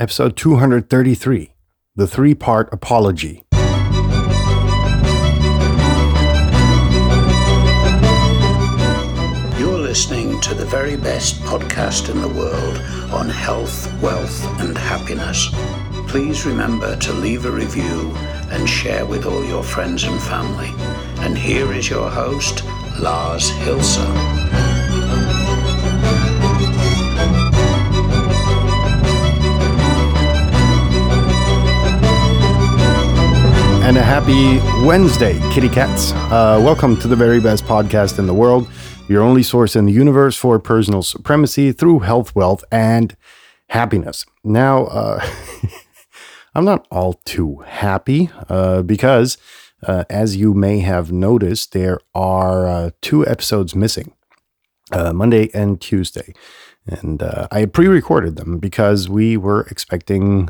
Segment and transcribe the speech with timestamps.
[0.00, 1.52] episode 233,
[1.94, 3.44] the three part apology.
[9.58, 12.78] You're listening to the very best podcast in the world
[13.12, 15.50] on health, wealth, and happiness.
[16.08, 18.10] Please remember to leave a review
[18.50, 20.72] and share with all your friends and family.
[21.22, 22.64] And here is your host,
[22.98, 24.59] Lars Hilse.
[33.90, 36.12] And a happy Wednesday, kitty cats.
[36.30, 38.68] Uh, welcome to the very best podcast in the world,
[39.08, 43.16] your only source in the universe for personal supremacy through health, wealth, and
[43.70, 44.24] happiness.
[44.44, 45.28] Now, uh,
[46.54, 49.38] I'm not all too happy uh, because,
[49.84, 54.12] uh, as you may have noticed, there are uh, two episodes missing
[54.92, 56.32] uh, Monday and Tuesday.
[56.86, 60.48] And I pre recorded them because we were expecting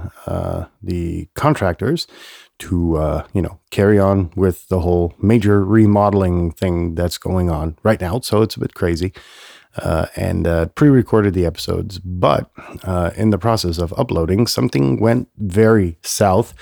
[0.83, 2.07] the contractors
[2.61, 7.77] to uh, you know carry on with the whole major remodeling thing that's going on
[7.83, 8.21] right now.
[8.21, 9.13] So it's a bit crazy.
[9.77, 12.51] Uh, and uh, pre-recorded the episodes, but
[12.83, 16.55] uh, in the process of uploading, something went very south,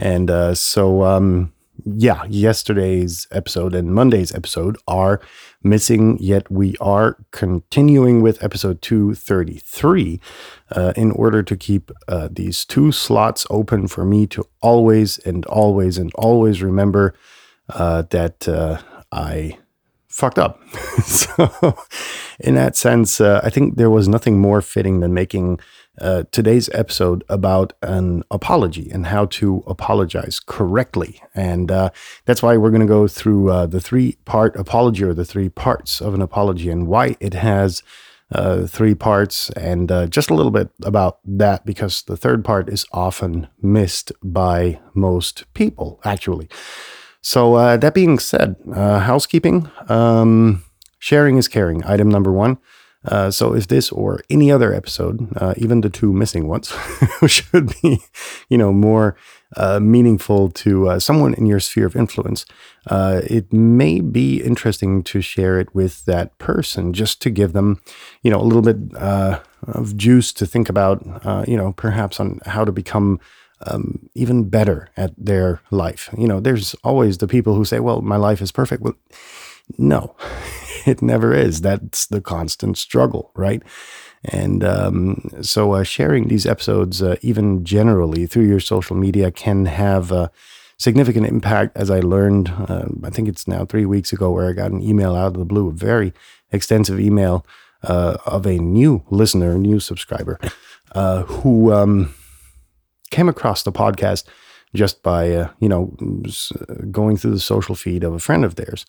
[0.00, 1.52] and uh, so um,
[1.84, 5.20] yeah, yesterday's episode and Monday's episode are
[5.62, 10.20] missing, yet we are continuing with episode 233
[10.72, 15.44] uh, in order to keep uh, these two slots open for me to always and
[15.46, 17.14] always and always remember
[17.70, 18.80] uh, that uh,
[19.12, 19.58] I
[20.16, 20.58] fucked up.
[21.04, 21.76] so,
[22.40, 25.60] in that sense, uh, I think there was nothing more fitting than making
[26.00, 31.20] uh, today's episode about an apology and how to apologize correctly.
[31.34, 31.90] And uh,
[32.24, 35.50] that's why we're going to go through uh, the three part apology or the three
[35.50, 37.82] parts of an apology and why it has
[38.32, 42.70] uh, three parts and uh, just a little bit about that because the third part
[42.70, 46.48] is often missed by most people, actually.
[47.26, 50.62] So, uh, that being said, housekeeping, um,
[51.00, 51.82] sharing is caring.
[51.84, 52.58] Item number one.
[53.04, 56.72] Uh, so if this or any other episode, uh, even the two missing ones,
[57.26, 57.98] should be,
[58.48, 59.16] you know, more
[59.56, 62.46] uh, meaningful to uh, someone in your sphere of influence,
[62.86, 67.80] uh, it may be interesting to share it with that person just to give them,
[68.22, 71.04] you know, a little bit of juice to think about,
[71.48, 73.18] you know, perhaps on how to become.
[73.64, 76.10] Um, even better at their life.
[76.16, 78.82] You know, there's always the people who say, well, my life is perfect.
[78.82, 78.96] Well,
[79.78, 80.14] no,
[80.86, 81.62] it never is.
[81.62, 83.62] That's the constant struggle, right?
[84.24, 89.66] And um, so, uh, sharing these episodes, uh, even generally through your social media, can
[89.66, 90.30] have a
[90.78, 91.76] significant impact.
[91.76, 94.82] As I learned, uh, I think it's now three weeks ago, where I got an
[94.82, 96.12] email out of the blue, a very
[96.50, 97.46] extensive email
[97.82, 100.40] uh, of a new listener, new subscriber,
[100.92, 102.14] uh, who um,
[103.10, 104.24] came across the podcast
[104.74, 105.96] just by uh, you know
[106.90, 108.84] going through the social feed of a friend of theirs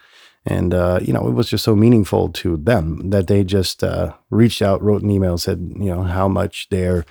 [0.47, 4.13] and, uh, you know, it was just so meaningful to them that they just uh,
[4.29, 7.05] reached out, wrote an email, said, you know, how much their,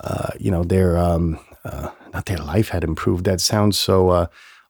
[0.00, 3.24] uh, you know, their, um, uh, not their life had improved.
[3.24, 4.26] That sounds so uh,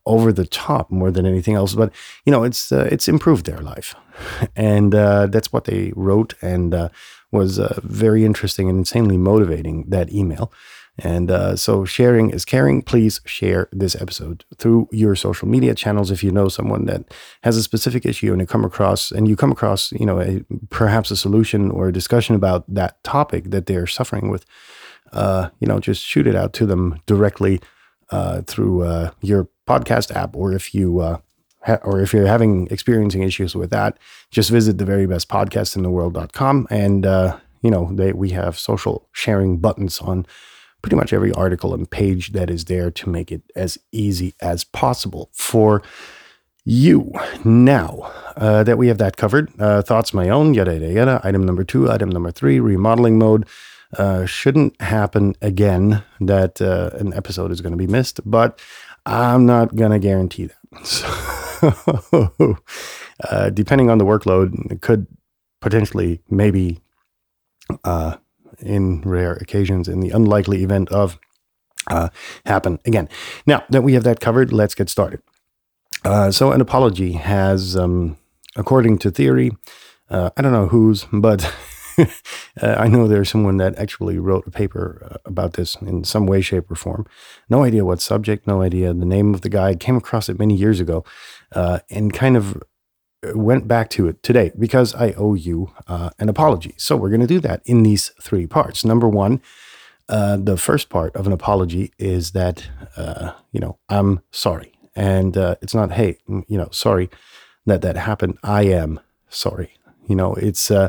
[0.06, 1.74] over the top more than anything else.
[1.74, 1.92] But,
[2.24, 3.94] you know, it's, it's improved their life.
[4.54, 6.91] And that's what they wrote and
[7.32, 10.53] was very interesting and insanely motivating, that email.
[10.98, 12.82] And uh, so sharing is caring.
[12.82, 17.04] Please share this episode through your social media channels if you know someone that
[17.42, 20.44] has a specific issue and you come across and you come across, you know, a,
[20.69, 24.44] perhaps a solution or a discussion about that topic that they're suffering with.
[25.12, 27.60] Uh, you know, just shoot it out to them directly
[28.10, 31.19] uh, through uh, your podcast app, or if you uh,
[31.82, 33.98] or if you're having experiencing issues with that,
[34.30, 38.30] just visit the very best podcast in the world.com and uh, you know they we
[38.30, 40.26] have social sharing buttons on
[40.82, 44.64] pretty much every article and page that is there to make it as easy as
[44.64, 45.82] possible for
[46.64, 47.12] you.
[47.44, 51.20] Now uh, that we have that covered, uh, thoughts my own, yada, yada, yada.
[51.24, 53.46] Item number two, item number three, remodeling mode.
[53.96, 58.58] Uh, shouldn't happen again that uh, an episode is going to be missed, but
[59.04, 60.56] I'm not going to guarantee that.
[60.84, 61.31] So,
[63.30, 65.06] uh, depending on the workload, it could
[65.60, 66.80] potentially maybe
[67.84, 68.16] uh,
[68.59, 71.18] in rare occasions, in the unlikely event of
[71.88, 72.09] uh,
[72.47, 73.09] happen again.
[73.47, 75.22] Now that we have that covered, let's get started.
[76.04, 78.16] Uh, so, an apology has, um,
[78.56, 79.53] according to theory,
[80.10, 81.53] uh, I don't know whose, but
[82.62, 86.27] uh, I know there's someone that actually wrote a paper uh, about this in some
[86.27, 87.06] way, shape, or form.
[87.48, 89.71] No idea what subject, no idea the name of the guy.
[89.71, 91.04] I came across it many years ago
[91.53, 92.62] uh, and kind of
[93.34, 96.74] went back to it today because I owe you uh, an apology.
[96.77, 98.84] So we're going to do that in these three parts.
[98.84, 99.41] Number one,
[100.09, 104.72] Uh, the first part of an apology is that, uh, you know, I'm sorry.
[104.94, 106.18] And uh, it's not, hey,
[106.48, 107.09] you know, sorry
[107.66, 108.36] that that happened.
[108.42, 109.71] I am sorry.
[110.09, 110.89] You know, it's uh,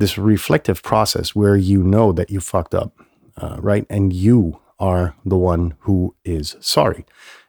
[0.00, 2.92] this reflective process where you know that you fucked up,
[3.36, 3.86] uh, right?
[3.88, 7.04] And you are the one who is sorry.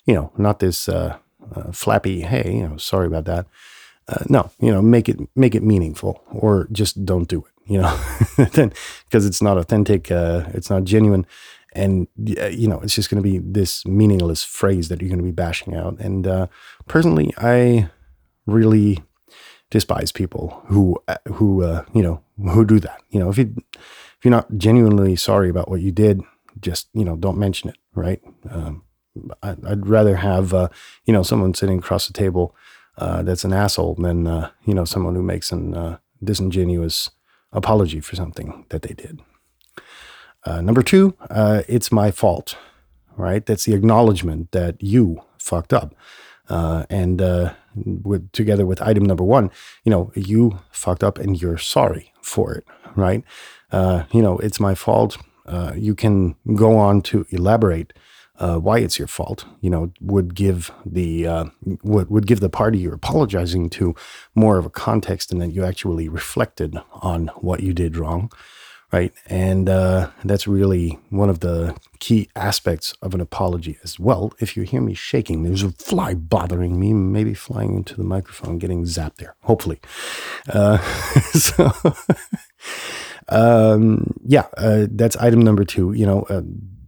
[0.06, 1.18] You know, not this uh,
[1.56, 3.48] uh, flappy, hey, you know, sorry about that.
[4.07, 7.71] Uh, no, you know, make it make it meaningful, or just don't do it.
[7.71, 8.00] You know,
[9.06, 11.25] because it's not authentic, uh, it's not genuine,
[11.74, 15.24] and you know, it's just going to be this meaningless phrase that you're going to
[15.24, 16.00] be bashing out.
[16.00, 16.48] And uh,
[16.88, 17.89] personally, I
[18.45, 19.00] really
[19.71, 22.21] despise people who uh, who uh, you know
[22.51, 23.01] who do that.
[23.09, 26.21] You know, if you if you're not genuinely sorry about what you did,
[26.59, 27.77] just you know don't mention it.
[27.95, 28.21] Right?
[28.51, 28.83] Um,
[29.41, 30.69] I, would rather have uh,
[31.06, 32.56] you know someone sitting across the table
[32.97, 37.09] uh, that's an asshole than uh, you know someone who makes an uh, disingenuous
[37.51, 39.21] apology for something that they did.
[40.45, 41.15] number two,
[41.67, 42.56] it's my fault.
[43.17, 43.45] Right?
[43.45, 45.94] That's the acknowledgement that you fucked up.
[46.51, 49.51] Uh, and uh, with, together with item number one,
[49.83, 52.65] you know, you fucked up and you're sorry for it,
[52.95, 53.23] right?
[53.71, 55.18] Uh, you know, it's my fault.
[55.45, 57.94] Uh, you can go on to elaborate
[58.39, 59.45] uh, why it's your fault.
[59.62, 61.45] You know, would give the uh,
[61.83, 63.94] would would give the party you're apologizing to
[64.33, 68.31] more of a context, and that you actually reflected on what you did wrong
[68.91, 69.13] right?
[69.27, 74.33] And uh, that's really one of the key aspects of an apology as well.
[74.39, 78.57] If you hear me shaking, there's a fly bothering me, maybe flying into the microphone,
[78.57, 79.79] getting zapped there, hopefully.
[80.49, 80.77] Uh,
[81.31, 81.71] so,
[83.29, 85.93] um, yeah, uh, that's item number two.
[85.93, 86.41] You know, uh,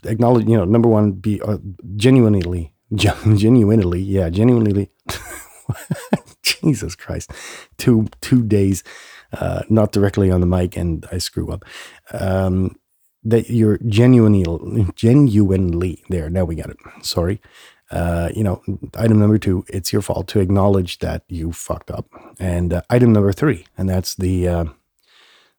[0.05, 1.57] acknowledge, you know, number one, be uh,
[1.95, 4.89] genuinely, genuinely, yeah, genuinely.
[6.43, 7.31] Jesus Christ,
[7.77, 8.83] two two days
[9.33, 11.65] uh, not directly on the mic, and I screw up.
[12.11, 12.75] Um,
[13.23, 16.29] that you're genuinely, genuinely there.
[16.29, 16.77] Now we got it.
[17.01, 17.41] Sorry.
[17.89, 18.61] Uh, you know,
[18.97, 22.07] item number two, it's your fault to acknowledge that you fucked up.
[22.39, 24.65] And uh, item number three, and that's the uh,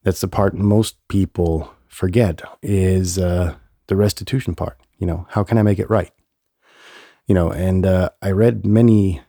[0.03, 3.55] that's the part most people forget is uh,
[3.87, 4.79] the restitution part.
[4.99, 6.11] You know, how can I make it right?
[7.27, 9.23] You know, and uh, I read many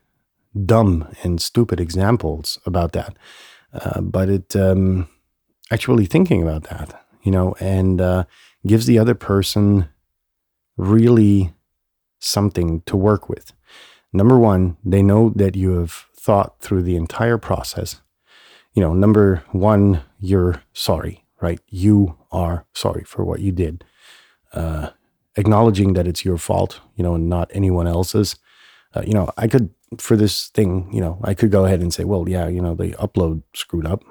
[0.66, 3.18] dumb and stupid examples about that.
[3.76, 5.08] Uh, but it um,
[5.72, 8.24] actually thinking about that, you know, and uh,
[8.66, 9.90] gives the other person
[10.78, 11.54] really
[12.20, 13.54] something to work with.
[14.14, 18.02] Number one, they know that you have thought through the entire process.
[18.74, 21.60] You know, number one, you're sorry, right?
[21.68, 23.84] You are sorry for what you did.
[24.54, 24.90] Uh,
[25.36, 28.38] acknowledging that it's your fault, you know, and not anyone else's.
[28.96, 31.94] Uh, you know, I could for this thing, you know, I could go ahead and
[31.94, 34.04] say, well, yeah, you know, the upload screwed up.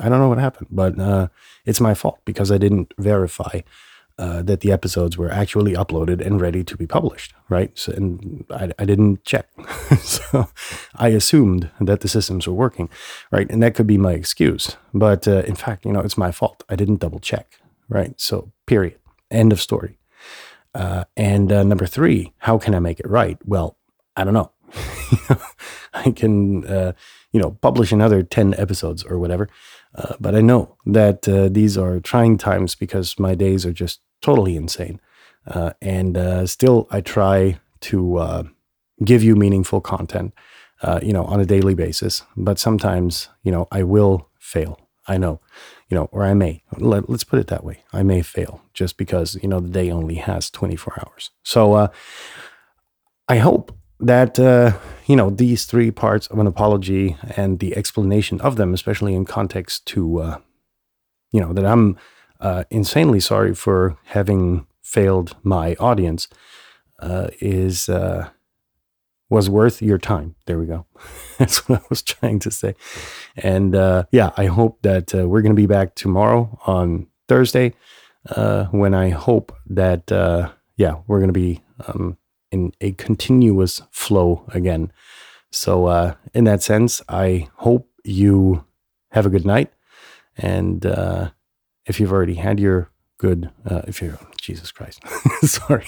[0.00, 1.28] I don't know what happened, but uh,
[1.64, 3.60] it's my fault because I didn't verify
[4.18, 7.76] uh, that the episodes were actually uploaded and ready to be published, right?
[7.78, 9.48] So, and I, I didn't check.
[10.00, 10.48] so
[10.94, 12.88] I assumed that the systems were working,
[13.30, 13.50] right?
[13.50, 14.76] And that could be my excuse.
[14.94, 16.64] But uh, in fact, you know, it's my fault.
[16.68, 17.58] I didn't double check,
[17.88, 18.18] right?
[18.18, 18.98] So, period.
[19.30, 19.98] End of story.
[20.74, 23.38] Uh, and uh, number three, how can I make it right?
[23.44, 23.76] Well,
[24.16, 24.50] I don't know.
[25.94, 26.92] I can, uh,
[27.32, 29.48] you know, publish another 10 episodes or whatever.
[29.94, 34.00] Uh, but I know that uh, these are trying times because my days are just
[34.20, 35.00] totally insane.
[35.46, 38.42] Uh, and uh, still, I try to uh,
[39.04, 40.34] give you meaningful content,
[41.02, 42.22] you know, on a daily basis.
[42.36, 44.80] But sometimes, you know, I will fail.
[45.08, 45.40] I know,
[45.88, 46.64] you know, or I may.
[46.78, 47.84] Let, us put it that way.
[47.92, 51.30] I may fail just because, you know, the day only has 24 hours.
[51.44, 51.90] So
[53.28, 54.72] I hope that uh,
[55.06, 59.24] you know these three parts of an apology and the explanation of them, especially in
[59.24, 60.38] context to uh,
[61.32, 61.98] you know that I'm
[62.40, 66.28] uh, insanely sorry for having failed my audience,
[67.00, 68.28] uh, is uh,
[69.30, 70.34] was worth your time.
[70.46, 70.86] There we go.
[71.38, 72.74] That's what I was trying to say.
[73.36, 77.74] And uh, yeah, I hope that we're going to be back tomorrow on Thursday,
[78.70, 80.10] when I hope that
[80.76, 81.62] yeah we're going to be.
[81.86, 82.18] Um,
[82.56, 84.92] in a continuous flow again.
[85.52, 88.64] So, uh, in that sense, I hope you
[89.10, 89.72] have a good night.
[90.36, 91.30] And uh,
[91.86, 95.00] if you've already had your good, uh, if you're, Jesus Christ,
[95.42, 95.86] sorry.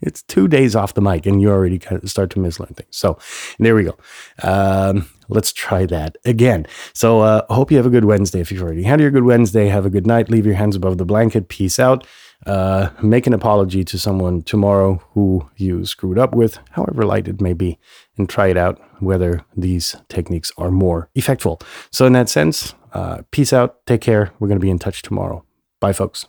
[0.00, 2.96] it's two days off the mic and you already start to mislearn things.
[2.96, 3.18] So
[3.58, 3.96] there we go.
[4.42, 6.66] Um, let's try that again.
[6.92, 8.40] So I uh, hope you have a good Wednesday.
[8.40, 10.30] If you've already had your good Wednesday, have a good night.
[10.30, 11.48] Leave your hands above the blanket.
[11.48, 12.06] Peace out
[12.44, 17.40] uh, make an apology to someone tomorrow who you screwed up with, however light it
[17.40, 17.78] may be,
[18.18, 21.60] and try it out whether these techniques are more effectual.
[21.90, 24.32] So, in that sense, uh, peace out, take care.
[24.38, 25.44] We're going to be in touch tomorrow.
[25.80, 26.26] Bye, folks.